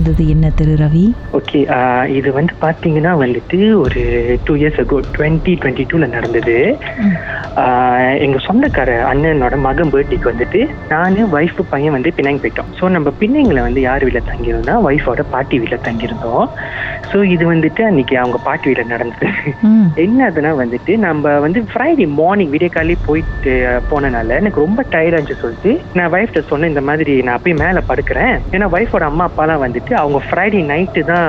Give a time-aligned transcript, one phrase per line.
[0.00, 1.02] நடந்தது என்ன திரு ரவி?
[1.38, 1.58] ஓகே
[2.10, 4.02] இது வந்து பார்த்தீங்கன்னா வந்துட்டு ஒரு
[4.44, 6.54] two years ago twenty twenty டூவில் நடந்தது.
[7.62, 10.60] ஆஹ் எங்க சொந்தக்கார அண்ணனோட மகன் பர்த்டேக்கு வந்துட்டு
[10.92, 12.70] நான் ஒய்ஃபு பையன் வந்து பின்னாங்க போயிட்டோம்.
[12.78, 16.46] ஸோ நம்ம பிள்ளைங்களை வந்து யார் வீட்டில் தங்கியிருந்தோம் ஒய்ஃபோட பாட்டி வீட்டில் தங்கியிருந்தோம்.
[17.10, 19.28] ஸோ இது வந்துட்டு அன்னைக்கு அவங்க பாட்டி வீட்டில் நடந்தது.
[19.68, 19.86] ம்.
[20.04, 23.54] என்ன அதுனா வந்துட்டு நம்ம வந்து ஃப்ரைடே மார்னிங் விடிய காலையே போயிட்டு
[23.90, 28.34] போனனால எனக்கு ரொம்ப டயர்டாக இருந்துச்சு சொல்லிட்டு நான் ஒய்ஃப்ட்ட சொன்னேன் இந்த மாதிரி நான் போய் மேலே படுக்கிறேன்.
[28.54, 31.26] ஏன்னா ஒய்ஃபோட அம்மா அப்பாலாம் வந்துட்டு அவங்க ஃப்ரைடே நைட்டு தான்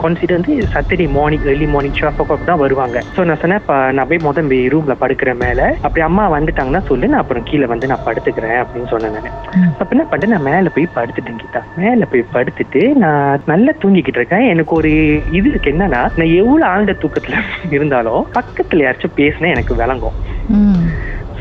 [0.00, 2.98] கான்சிடர் வந்து Saturday morning early morning twelve ஓ தான் வருவாங்க.
[3.16, 4.42] ஸோ நான் சொன்னேன் "பா, நான் போய் மொதல்
[4.74, 9.16] ரூமில் படுக்கிறேன் மேலே அப்படி அம்மா வந்துட்டாங்கன்னா சொல்லு நான் அப்புறம் கீழே வந்து நான் படுத்துக்கிறேன் அப்படின்னு சொன்னேன்
[9.18, 9.30] நான்.
[9.74, 11.62] அப்ப என்ன பண்ணிட்டு நான் மேலே போய் படுத்துட்டேன் கீதா.
[11.80, 13.20] மேலே போய் படுத்துட்டு நான்
[13.52, 14.46] நல்லா தூங்கிக்கிட்டு இருக்கேன்.
[14.52, 14.92] எனக்கு ஒரு
[15.38, 17.34] இது இருக்கு என்னன்னா நான் எவ்வளவு ஆழ்ந்த தூக்கத்துல
[17.76, 20.16] இருந்தாலும் பக்கத்துல யாராச்சும் பேசினா எனக்கு விளங்கும்.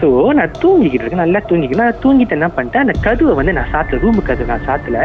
[0.03, 1.23] ஸோ நான் தூங்கிக்கிட்டு இருக்கேன்.
[1.23, 2.83] நல்லா தூங்கிக்கிட்டு நான் தூங்கிட்டு என்ன பண்ணிட்டேன்?
[2.85, 4.97] அந்த கதவை வந்து நான் சாத்தல ரூமு கதவு நான் சாத்தல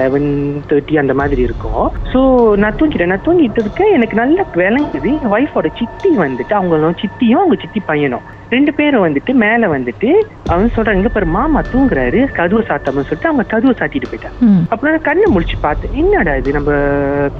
[0.00, 0.28] லெவன்
[0.70, 1.86] தேர்ட்டி அந்த மாதிரி இருக்கும்.
[2.12, 2.20] ஸோ
[2.56, 3.12] நான் தூங்கிட்டேன்.
[3.12, 3.92] நான் தூங்கிட்டு இருக்கேன்.
[3.92, 5.12] எனக்கு நல்லா விளங்குது.
[5.22, 8.26] என் ஒய்ஃபோட சித்தி வந்துட்டு அவங்களும் சித்தியும் அவங்க சித்தி பையனும்.
[8.52, 10.10] ரெண்டு பேரும் வந்துட்டு மேலே வந்துட்டு
[10.48, 14.38] அவன் சொல்றாங்க பாரு மாமா தூங்குறாரு கதவு சாத்தாமன்னு சொல்லிட்டு அவங்க கதவை சாத்திட்டு போயிட்டாங்க.
[14.46, 14.62] ம்.
[14.72, 16.70] அப்புறம் கண்ணை முழிச்சு பார்த்தேன் என்னடா இது நம்ம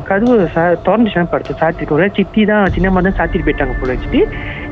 [0.05, 0.35] கதவு
[0.85, 2.05] திறந்துச்சுன்னா படுத்து சாத்திருக்கோம்.
[2.19, 4.21] சித்தி தான் சின்னம்மா தான் சாத்திட்டு போயிட்டாங்க போல வச்சுட்டு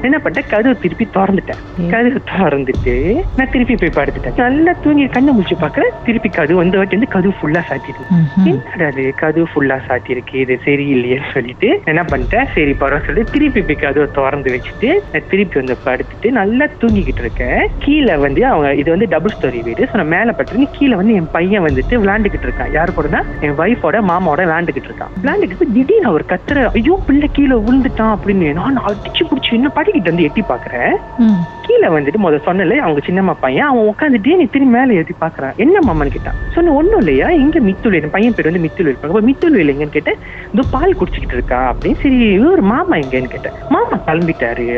[0.03, 1.61] என்ன பண்ணிட்டேன் கதவு திருப்பி திறந்துட்டேன்.
[1.92, 2.95] கதவு திறந்துட்டு
[3.39, 4.37] நான் திருப்பி போய் படுத்துட்டேன்.
[4.42, 8.05] நல்லா தூங்கி கண்ணை முழிச்சு பார்க்கறேன் திருப்பி கதவு வந்து வாட்டி வந்து கதவு ஃபுல்லா சாத்திட்டு.
[8.51, 13.83] என்னடா அது கதவு ஃபுல்லா சாத்தியிருக்கு இது சரியில்லையேன்னு சொல்லிட்டு என்ன பண்ணிட்டேன் சரி பரவாயில்ல சொல்லிட்டு திருப்பி போய்
[13.84, 17.60] கதவை திறந்து வச்சுட்டு நான் திருப்பி வந்து படுத்துட்டு நல்லா தூங்கிக்கிட்டு இருக்கேன்.
[17.84, 19.88] கீழே வந்து அவங்க இது வந்து டபுள் ஸ்டோரி வீடு.
[19.91, 22.72] ஸோ நான் மேலே படுத்துருக்கேன் கீழே வந்து என் பையன் வந்துட்டு விளையாண்டுக்கிட்டு இருக்கான்.
[22.77, 25.12] யாரு கூடனா என் ஒய்ஃபோட மாமாவோட விளையாண்டுக்கிட்டு இருக்கான்.
[25.22, 30.27] விளாண்டுக்கிட்டு திடீர்னு அவர் கத்துற ஐயோ பிள்ளை கீழே விழுந்துட்டான் அப்படின்னு நான் அடிச்சு பிடிச்சி இன்னும் படிக்கிட்டு வந்து
[30.28, 30.96] எட்டி பார்க்குறேன்.
[31.67, 35.55] கீழே வந்துட்டு முத சொன்னல அவங்க சின்னம்மா பையன் அவன் உட்காந்துட்டு நீ திரும்பி மேலே ஏற்றி பாக்குறான்.
[35.64, 36.39] என்ன மாமான்னு கேட்டான்.
[36.55, 37.28] சொன்ன ஒண்ணும் இல்லையா?
[37.42, 40.18] இங்க மித்துள் பையன் பேர் வந்து மித்துள் இருப்பாங்க அப்ப மித்துள் இல்லைங்கன்னு கேட்டேன்
[40.55, 41.61] இதோ பால் குடிச்சிக்கிட்டு இருக்கா?
[41.70, 43.57] அப்படின்னு சரி இவர் மாமா எங்கன்னு கேட்டேன்.
[43.74, 44.68] மாமா கிளம்பிட்டாரு.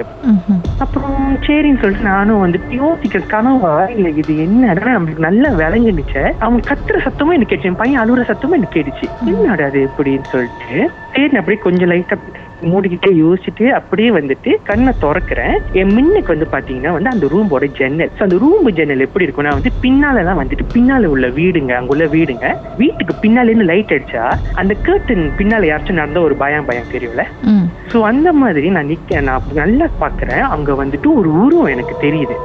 [0.84, 6.98] அப்புறம் சரின்னு சொல்லிட்டு நானும் வந்துட்டு யோசிக்கிற கனவா இல்ல இது என்னடா நம்மளுக்கு நல்லா விளங்குனுச்சு அவன் கத்துற
[7.06, 7.72] சத்தமும் எனக்கு கேட்டுச்சு.
[7.72, 9.08] என் பையன் அழுகுற சத்தமும் எனக்கு கேட்டுச்சு.
[9.32, 10.76] என்னடா அது எப்படின்னு சொல்லிட்டு
[11.16, 12.16] சரி அப்படியே கொஞ்சம் லைட்டா
[12.62, 15.54] மூடிக்கிட்டே யோசிச்சுட்டு அப்படியே வந்துட்டு கண்ணை திறக்கிறேன்.
[15.72, 18.10] என் மின்னுக்கு வந்து பாத்தீங்கன்னா வந்து அந்த ரூமோட ஜன்னல்.
[18.18, 22.46] ஸோ அந்த ரூம் ஜன்னல் எப்படி இருக்கும்னா வந்து பின்னால தான் வந்துட்டு பின்னால உள்ள வீடுங்க அங்குள்ள வீடுங்க.
[22.76, 24.24] வீட்டுக்கு பின்னால இருந்து லைட் அடிச்சா
[24.54, 27.24] அந்த கேர்டன் பின்னால யாராச்சும் நடந்த ஒரு பயம் பயம் தெரியும்ல?
[27.42, 27.66] ம்.
[27.92, 32.36] ஸோ அந்த மாதிரி நான் நிக்க நான் நல்லா பார்க்கறேன் அங்க வந்துட்டு ஒரு உருவம் எனக்கு தெரியுது.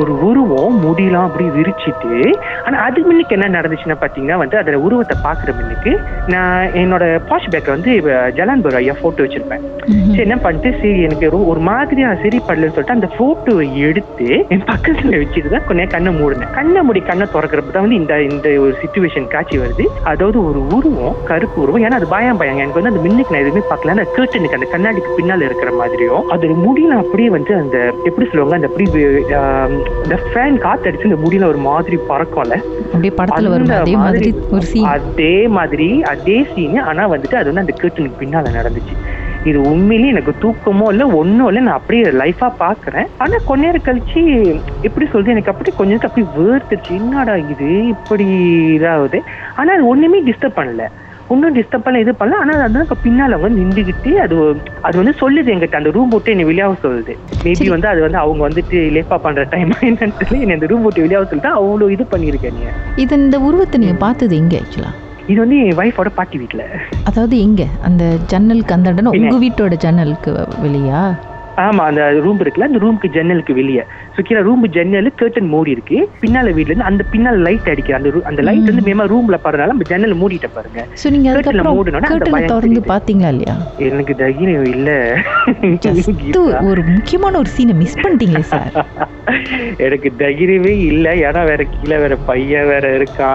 [0.00, 2.12] ஒரு உருவம் முடியெல்லாம் அப்படி விரிச்சிட்டு
[2.64, 5.92] ஆனா அதுக்கு முன்னுக்கு என்ன நடந்துச்சுன்னா பாத்தீங்கன்னா வந்து அதுல உருவத்தை பாக்குற முன்னுக்கு
[6.34, 7.92] நான் என்னோட பாஷ் பேக்ல வந்து
[8.38, 9.64] ஜலான்பர் ஐயா போட்டோ வச்சிருப்பேன்.
[10.14, 15.18] சரி என்ன பண்ணிட்டு சரி எனக்கு ஒரு- மாதிரியா சரி படலன்னு சொல்லிட்டு அந்த போட்டோவை எடுத்து என் பக்கத்துல
[15.20, 16.50] வச்சுட்டு தான் கொஞ்சம் கண்ணை மூடினேன்.
[16.52, 19.84] கண்ணை மூடி கண்ணை திறக்கிறப்ப தான் வந்து இந்த இந்த ஒரு சுச்சுவேஷன் காட்சி வருது.
[20.02, 21.82] அதாவது ஒரு உருவம் கருப்பு உருவம்.
[21.82, 22.56] ஏன்னா அது பயம் பயம்.
[22.56, 23.88] எனக்கு வந்து அந்த மின்னுக்கு நான் எதுவுமே பார்க்கல.
[23.88, 26.28] அந்த கேர்டனுக்கு அந்த கண்ணாடிக்கு பின்னால இருக்கிற மாதிரியும்.
[26.28, 28.90] அது முடியல அப்படியே வந்து அந்த எப்படி சொல்லுவாங்க அந்த அப்படி
[30.04, 32.56] இந்த ஃபேன் காத்தடிச்சு இந்த முடியல ஒரு மாதிரி பறக்கும்ல.
[33.70, 34.32] அதே மாதிரி
[34.84, 38.94] அதே மாதிரி அதே சீன் ஆனா வந்துட்டு அது வந்து அந்த கேர்டனுக்கு பின்னால நடந்துச்சு.
[39.44, 43.08] இது உண்மையிலேயே எனக்கு தூக்கமோ இல்ல ஒண்ணும் இல்ல நான் அப்படியே லைஃபா பாக்குறேன்.
[43.18, 44.20] ஆனா கொஞ்ச நேரம் கழிச்சு
[44.82, 47.70] எப்படி சொல்றது எனக்கு அப்படியே கொஞ்ச நேரத்துக்கு அப்படியே வேர்த்துச்சு என்னடா இது?
[47.94, 48.26] இப்படி
[48.76, 49.20] இதாகுது.
[49.56, 50.86] ஆனா அது ஒண்ணுமே டிஸ்டர்ப் பண்ணல.
[51.28, 52.40] ஒன்றும் டிஸ்டர்ப் பண்ணல இது பண்ணல.
[52.40, 54.36] ஆனா அது பின்னால வந்து நின்றுகிட்டு அது
[54.82, 57.14] அது வந்து சொல்லுது எங்கிட்ட அந்த ரூம் போட்டு என்னை வெளியாக சொல்லுது.
[57.44, 57.68] மேபி.
[57.68, 60.42] வந்து அது வந்து அவங்க வந்துட்டு லேப்பா பண்ற டைம் என்னன்னு தெரியல.
[60.42, 62.66] என்னை இந்த ரூம் போட்டு வெளியாக சொல்லிட்டு அவ்வளோ இது பண்ணியிருக்கேன் நீ.
[62.96, 64.92] இது இந்த உருவத்தை நீங்க பார்த்தது எங்க ஆக்சுவலா
[65.28, 66.62] இது வந்து என் ஒய்ஃபோட பாட்டி வீட்ல.
[67.08, 68.02] அதாவது எங்க அந்த
[68.32, 70.32] ஜன்னலுக்கு அந்த இடம் உங்க வீட்டோட ஜன்னலுக்கு
[70.64, 70.98] வெளியா?
[71.58, 73.82] ஆமா அந்த ரூம் இருக்குல்ல அந்த ரூமுக்கு ஜன்னலுக்கு வெளியே.
[74.14, 75.98] ஸோ கீழே ரூம் ஜன்னல் கேர்டன் மூடி இருக்கு.
[76.22, 79.86] பின்னால வீட்ல இருந்து அந்த பின்னால லைட் அடிக்கிற அந்த அந்த லைட் வந்து மேமா ரூம்ல படுறதுனால நம்ம
[79.92, 80.80] ஜன்னல் மூடிட்ட பாருங்க.
[81.02, 82.10] ஸோ நீங்க அதுக்கப்புறம் மூடுனோட
[82.48, 82.82] திறந்து.
[82.92, 83.54] பாத்தீங்களா இல்லையா?
[83.88, 84.90] எனக்கு தைரியம் இல்ல.
[86.70, 88.72] ஒரு முக்கியமான ஒரு சீனை மிஸ் பண்ணிட்டீங்களே சார்
[89.86, 91.06] எனக்கு தைரியமே இல்ல.
[91.28, 93.30] ஏன்னா வேற கீழே வேற பையன் வேற இருக்கா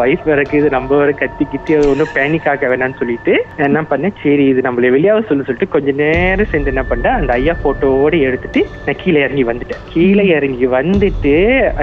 [0.00, 3.32] வைஃப் வேற இது நம்ம வேற கத்தி கித்தி ஒன்றும் பேனிக் ஆக வேணாம்னு சொல்லிட்டு
[3.66, 4.14] என்ன பண்ணேன்?
[4.22, 7.16] சரி இது நம்மள வெளியாக சொல்ல சொல்லிட்டு கொஞ்ச நேரம் சேர்ந்து என்ன பண்ணேன்?
[7.20, 9.82] அந்த ஐயா போட்டோவோட எடுத்துட்டு நான் கீழே இறங்கி வந்துட்டேன்.
[9.94, 11.34] கீழே இறங்கி வந்துட்டு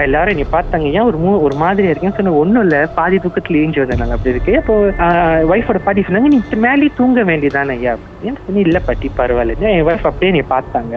[0.06, 3.82] எல்லாரும் என்னை பார்த்தாங்க ஏன் ஒரு மூ ஒரு மாதிரி இருக்கேன்னு சொன்ன ஒன்றும் இல்லை பாதி தூக்கத்துல ஏஞ்சி
[3.82, 4.54] வந்தேன் அப்படி இருக்கு.
[4.62, 4.74] அப்போ
[5.54, 7.94] ஒய்ஃபோட பாட்டி சொன்னாங்க நீ மேலே தூங்க வேண்டியதானே ஐயா?
[8.24, 9.54] சொன்னேன் இல்ல பாட்டி பரவாயில்ல.
[9.70, 10.94] என் ஒய்ஃப் அப்படியே என்னை பார்த்தாங்க.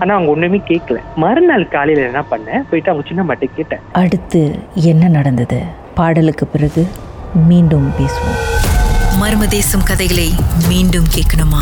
[0.00, 2.62] ஆனா அவங்க ஒண்ணுமே கேட்கல மறுநாள் காலையில என்ன பண்ணேன்?
[2.70, 3.80] போயிட்டு அவங்க சின்ன மாட்டை கேட்டேன்.
[3.92, 5.62] அடுத்து என்ன நடந்தது?
[5.94, 6.88] பாடலுக்கு பிறகு
[7.34, 8.40] மீண்டும் பேசுவோம்.
[9.20, 10.34] மர்மதேசம் கதைகளை
[10.68, 11.60] மீண்டும் கேட்கணுமா?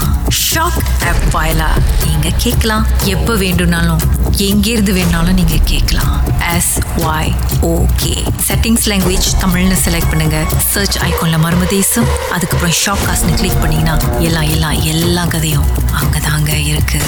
[0.52, 1.68] ஷாக் ஆப் வாயிலா?
[2.06, 2.86] நீங்க கேட்கலாம்.
[3.04, 4.00] எப்ப வேண்டும்னாலும்
[4.36, 6.22] எங்கிருந்து வேணாலும் நீங்க கேட்கலாம்.
[6.54, 7.32] S Y
[7.62, 8.14] okay
[8.48, 10.44] settings language தமிழ்னு செலக்ட் பண்ணுங்க.
[10.56, 15.64] சர்ச் ஐகான்ல மர்மதேசம் அதுக்கப்புறம் ஷாக் காஸ்ட்னு கிளிக் பண்ணீங்கன்னா எல்லாம் எல்லாம் எல்லா கதையும்
[16.02, 17.00] அங்கதாங்க இருக்கு.